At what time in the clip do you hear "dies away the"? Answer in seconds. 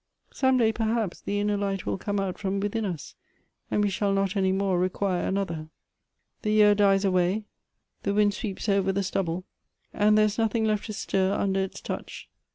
6.73-8.15